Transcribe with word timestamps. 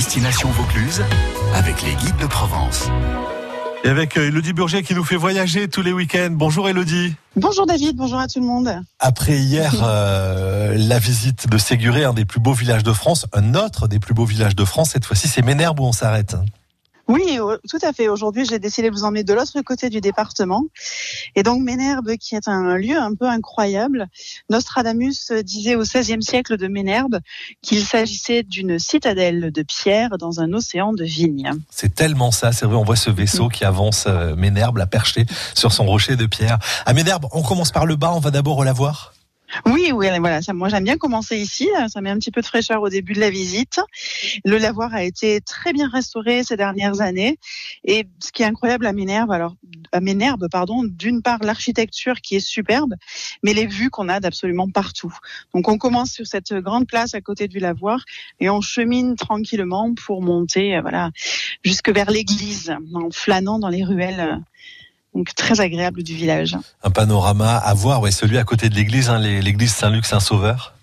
Destination 0.00 0.48
Vaucluse 0.52 1.02
avec 1.54 1.82
les 1.82 1.94
guides 1.94 2.16
de 2.16 2.26
Provence. 2.26 2.88
Et 3.84 3.88
avec 3.90 4.16
Elodie 4.16 4.54
Burger 4.54 4.82
qui 4.82 4.94
nous 4.94 5.04
fait 5.04 5.16
voyager 5.16 5.68
tous 5.68 5.82
les 5.82 5.92
week-ends. 5.92 6.30
Bonjour 6.30 6.70
Elodie. 6.70 7.12
Bonjour 7.36 7.66
David, 7.66 7.96
bonjour 7.96 8.18
à 8.18 8.26
tout 8.26 8.40
le 8.40 8.46
monde. 8.46 8.80
Après 8.98 9.36
hier, 9.36 9.74
euh, 9.82 10.74
la 10.78 10.98
visite 10.98 11.50
de 11.50 11.58
Séguré, 11.58 12.04
un 12.04 12.14
des 12.14 12.24
plus 12.24 12.40
beaux 12.40 12.54
villages 12.54 12.82
de 12.82 12.94
France, 12.94 13.26
un 13.34 13.54
autre 13.54 13.88
des 13.88 13.98
plus 13.98 14.14
beaux 14.14 14.24
villages 14.24 14.56
de 14.56 14.64
France, 14.64 14.92
cette 14.92 15.04
fois-ci 15.04 15.28
c'est 15.28 15.42
Ménherbe 15.42 15.80
où 15.80 15.84
on 15.84 15.92
s'arrête. 15.92 16.34
Oui, 17.10 17.38
tout 17.68 17.78
à 17.82 17.92
fait. 17.92 18.08
Aujourd'hui, 18.08 18.44
j'ai 18.44 18.60
décidé 18.60 18.88
de 18.88 18.94
vous 18.94 19.02
emmener 19.02 19.24
de 19.24 19.34
l'autre 19.34 19.60
côté 19.62 19.90
du 19.90 20.00
département. 20.00 20.64
Et 21.34 21.42
donc, 21.42 21.60
Ménherbe, 21.62 22.16
qui 22.16 22.36
est 22.36 22.46
un 22.46 22.76
lieu 22.76 22.96
un 22.96 23.14
peu 23.14 23.26
incroyable. 23.26 24.06
Nostradamus 24.48 25.32
disait 25.42 25.74
au 25.74 25.82
XVIe 25.82 26.22
siècle 26.22 26.56
de 26.56 26.68
Ménherbe 26.68 27.18
qu'il 27.62 27.84
s'agissait 27.84 28.44
d'une 28.44 28.78
citadelle 28.78 29.50
de 29.50 29.62
pierre 29.62 30.18
dans 30.18 30.40
un 30.40 30.52
océan 30.52 30.92
de 30.92 31.04
vignes. 31.04 31.50
C'est 31.68 31.94
tellement 31.94 32.30
ça, 32.30 32.52
c'est 32.52 32.66
vrai. 32.66 32.76
On 32.76 32.84
voit 32.84 32.96
ce 32.96 33.10
vaisseau 33.10 33.48
qui 33.48 33.64
avance, 33.64 34.04
euh, 34.06 34.36
Ménherbe, 34.36 34.76
la 34.76 34.86
perché 34.86 35.26
sur 35.54 35.72
son 35.72 35.86
rocher 35.86 36.14
de 36.14 36.26
pierre. 36.26 36.58
À 36.86 36.92
Ménherbe, 36.92 37.26
on 37.32 37.42
commence 37.42 37.72
par 37.72 37.86
le 37.86 37.96
bas, 37.96 38.12
on 38.14 38.20
va 38.20 38.30
d'abord 38.30 38.62
la 38.64 38.72
voir. 38.72 39.14
Oui, 39.66 39.90
oui, 39.92 40.08
voilà. 40.18 40.42
Ça, 40.42 40.52
moi, 40.52 40.68
j'aime 40.68 40.84
bien 40.84 40.96
commencer 40.96 41.36
ici. 41.36 41.68
Ça 41.88 42.00
met 42.00 42.10
un 42.10 42.18
petit 42.18 42.30
peu 42.30 42.40
de 42.40 42.46
fraîcheur 42.46 42.82
au 42.82 42.88
début 42.88 43.12
de 43.14 43.20
la 43.20 43.30
visite. 43.30 43.80
Le 44.44 44.58
lavoir 44.58 44.94
a 44.94 45.02
été 45.02 45.40
très 45.40 45.72
bien 45.72 45.88
restauré 45.88 46.44
ces 46.44 46.56
dernières 46.56 47.00
années. 47.00 47.38
Et 47.84 48.06
ce 48.20 48.32
qui 48.32 48.42
est 48.42 48.46
incroyable 48.46 48.86
à 48.86 48.92
Ménherbe, 48.92 49.30
alors 49.30 49.54
à 49.92 50.00
Ménherbe, 50.00 50.48
pardon, 50.50 50.84
d'une 50.84 51.22
part 51.22 51.38
l'architecture 51.42 52.20
qui 52.20 52.36
est 52.36 52.40
superbe, 52.40 52.94
mais 53.42 53.54
les 53.54 53.66
vues 53.66 53.90
qu'on 53.90 54.08
a 54.08 54.20
d'absolument 54.20 54.68
partout. 54.68 55.14
Donc, 55.54 55.68
on 55.68 55.78
commence 55.78 56.12
sur 56.12 56.26
cette 56.26 56.52
grande 56.54 56.86
place 56.86 57.14
à 57.14 57.20
côté 57.20 57.48
du 57.48 57.58
lavoir 57.58 58.04
et 58.38 58.50
on 58.50 58.60
chemine 58.60 59.16
tranquillement 59.16 59.94
pour 59.94 60.22
monter, 60.22 60.76
euh, 60.76 60.80
voilà, 60.80 61.10
jusque 61.64 61.90
vers 61.90 62.10
l'église, 62.10 62.74
en 62.94 63.10
flânant 63.10 63.58
dans 63.58 63.68
les 63.68 63.84
ruelles 63.84 64.40
donc 65.14 65.34
très 65.34 65.60
agréable 65.60 66.02
du 66.02 66.14
village. 66.14 66.56
Un 66.82 66.90
panorama 66.90 67.56
à 67.56 67.74
voir, 67.74 68.00
ouais, 68.00 68.10
celui 68.10 68.38
à 68.38 68.44
côté 68.44 68.68
de 68.68 68.74
l'église, 68.74 69.08
hein, 69.10 69.18
l'église 69.18 69.72
Saint-Luc-Saint-Sauveur. 69.72 70.74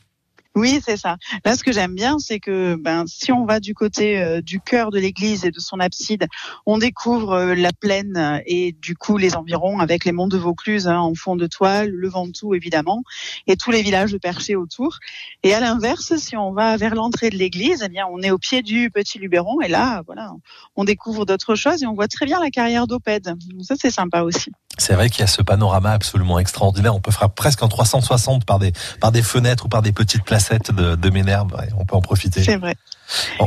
Oui, 0.58 0.80
c'est 0.84 0.98
ça. 0.98 1.18
Là, 1.46 1.56
ce 1.56 1.64
que 1.64 1.72
j'aime 1.72 1.94
bien, 1.94 2.18
c'est 2.20 2.40
que 2.40 2.76
ben, 2.76 3.06
si 3.06 3.32
on 3.32 3.46
va 3.46 3.60
du 3.60 3.74
côté 3.74 4.20
euh, 4.20 4.42
du 4.42 4.60
cœur 4.60 4.90
de 4.90 5.00
l'église 5.00 5.46
et 5.46 5.52
de 5.52 5.60
son 5.60 5.80
abside, 5.80 6.28
on 6.66 6.80
découvre 6.80 7.34
euh, 7.34 7.56
la 7.56 7.72
plaine 7.72 8.42
et 8.46 8.72
du 8.72 8.96
coup 8.96 9.18
les 9.18 9.36
environs 9.36 9.80
avec 9.80 10.04
les 10.04 10.12
monts 10.12 10.28
de 10.28 10.38
Vaucluse 10.38 10.88
hein, 10.88 11.00
en 11.00 11.14
fond 11.14 11.36
de 11.36 11.46
toile, 11.46 11.90
le 11.90 12.10
Ventoux 12.10 12.56
évidemment, 12.56 13.04
et 13.46 13.56
tous 13.56 13.72
les 13.72 13.84
villages 13.84 14.18
perchés 14.18 14.56
autour. 14.56 14.98
Et 15.44 15.54
à 15.54 15.60
l'inverse, 15.60 16.16
si 16.18 16.36
on 16.36 16.52
va 16.52 16.76
vers 16.78 16.96
l'entrée 16.96 17.30
de 17.30 17.38
l'église, 17.38 17.84
eh 17.86 17.90
bien, 17.90 18.06
on 18.12 18.22
est 18.22 18.32
au 18.32 18.38
pied 18.38 18.64
du 18.64 18.90
Petit 18.90 19.20
Luberon 19.20 19.62
et 19.62 19.68
là, 19.68 20.02
voilà, 20.08 20.32
on 20.76 20.84
découvre 20.84 21.26
d'autres 21.26 21.56
choses 21.56 21.84
et 21.84 21.86
on 21.86 21.94
voit 21.94 22.08
très 22.08 22.26
bien 22.26 22.40
la 22.40 22.50
carrière 22.50 22.88
d'Opède. 22.88 23.36
Ça, 23.62 23.76
c'est 23.80 23.92
sympa 23.92 24.22
aussi. 24.22 24.52
C'est 24.78 24.94
vrai 24.94 25.10
qu'il 25.10 25.22
y 25.22 25.24
a 25.24 25.28
ce 25.28 25.42
panorama 25.42 25.92
absolument 25.92 26.40
extraordinaire. 26.40 26.96
On 26.96 27.00
peut 27.00 27.12
faire 27.12 27.30
presque 27.30 27.64
en 27.64 27.68
360 27.68 28.46
par 28.46 28.60
des, 28.60 28.72
par 29.00 29.12
des 29.12 29.24
fenêtres 29.24 29.66
ou 29.66 29.70
par 29.70 29.82
des 29.82 29.92
petites 29.92 30.24
placettes 30.24 30.72
de, 30.72 30.96
de 30.96 31.10
Ménherbe. 31.10 31.56
on 31.80 31.86
peut 31.86 31.96
en 31.96 32.02
profiter. 32.02 32.44
C'est 32.44 32.58
vrai. 32.58 32.76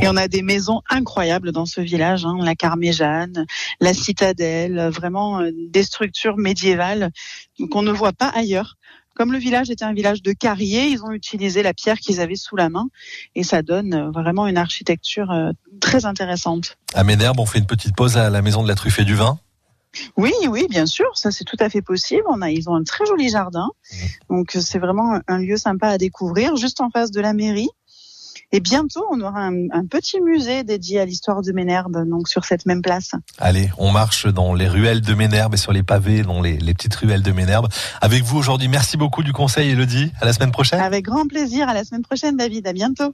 Et 0.01 0.07
on 0.07 0.17
a 0.17 0.27
des 0.27 0.41
maisons 0.41 0.81
incroyables 0.89 1.51
dans 1.51 1.65
ce 1.65 1.81
village, 1.81 2.25
hein. 2.25 2.37
la 2.41 2.55
Carméjane, 2.55 3.45
la 3.79 3.93
Citadelle, 3.93 4.89
vraiment 4.89 5.41
euh, 5.41 5.51
des 5.69 5.83
structures 5.83 6.37
médiévales 6.37 7.11
qu'on 7.69 7.83
ne 7.83 7.91
voit 7.91 8.13
pas 8.13 8.29
ailleurs. 8.29 8.75
Comme 9.13 9.33
le 9.33 9.37
village 9.37 9.69
était 9.69 9.83
un 9.83 9.93
village 9.93 10.23
de 10.23 10.31
carriers, 10.31 10.87
ils 10.87 11.03
ont 11.03 11.11
utilisé 11.11 11.63
la 11.63 11.73
pierre 11.73 11.99
qu'ils 11.99 12.21
avaient 12.21 12.35
sous 12.35 12.55
la 12.55 12.69
main 12.69 12.87
et 13.35 13.43
ça 13.43 13.61
donne 13.61 13.93
euh, 13.93 14.09
vraiment 14.09 14.47
une 14.47 14.57
architecture 14.57 15.31
euh, 15.31 15.51
très 15.79 16.05
intéressante. 16.05 16.77
À 16.93 17.03
Ménherbe, 17.03 17.39
on 17.39 17.45
fait 17.45 17.59
une 17.59 17.65
petite 17.65 17.95
pause 17.95 18.17
à 18.17 18.29
la 18.29 18.41
maison 18.41 18.63
de 18.63 18.67
la 18.67 18.75
truffe 18.75 18.99
et 18.99 19.05
du 19.05 19.15
vin. 19.15 19.37
Oui, 20.17 20.33
oui, 20.49 20.67
bien 20.69 20.85
sûr, 20.85 21.05
ça 21.15 21.31
c'est 21.31 21.43
tout 21.43 21.57
à 21.59 21.69
fait 21.69 21.81
possible. 21.81 22.23
On 22.29 22.41
a, 22.41 22.49
ils 22.49 22.69
ont 22.69 22.75
un 22.75 22.83
très 22.83 23.05
joli 23.05 23.29
jardin, 23.29 23.67
mmh. 23.67 23.95
donc 24.29 24.51
c'est 24.51 24.79
vraiment 24.79 25.19
un 25.27 25.37
lieu 25.39 25.57
sympa 25.57 25.89
à 25.89 25.97
découvrir, 25.97 26.55
juste 26.55 26.81
en 26.81 26.89
face 26.89 27.11
de 27.11 27.21
la 27.21 27.33
mairie. 27.33 27.69
Et 28.53 28.59
bientôt, 28.59 29.05
on 29.09 29.21
aura 29.21 29.45
un, 29.45 29.85
petit 29.89 30.19
musée 30.19 30.65
dédié 30.65 30.99
à 30.99 31.05
l'histoire 31.05 31.41
de 31.41 31.53
Ménherbe, 31.53 32.05
donc 32.05 32.27
sur 32.27 32.43
cette 32.43 32.65
même 32.65 32.81
place. 32.81 33.11
Allez, 33.39 33.69
on 33.77 33.91
marche 33.91 34.27
dans 34.27 34.53
les 34.53 34.67
ruelles 34.67 34.99
de 34.99 35.13
Ménherbe 35.13 35.53
et 35.53 35.57
sur 35.57 35.71
les 35.71 35.83
pavés, 35.83 36.23
dans 36.23 36.41
les, 36.41 36.57
les 36.57 36.73
petites 36.73 36.95
ruelles 36.95 37.21
de 37.21 37.31
Ménherbe. 37.31 37.69
Avec 38.01 38.23
vous 38.23 38.37
aujourd'hui, 38.37 38.67
merci 38.67 38.97
beaucoup 38.97 39.23
du 39.23 39.31
conseil, 39.31 39.69
Elodie. 39.69 40.11
À 40.19 40.25
la 40.25 40.33
semaine 40.33 40.51
prochaine. 40.51 40.81
Avec 40.81 41.05
grand 41.05 41.27
plaisir. 41.27 41.69
À 41.69 41.73
la 41.73 41.85
semaine 41.85 42.01
prochaine, 42.01 42.35
David. 42.35 42.67
À 42.67 42.73
bientôt. 42.73 43.13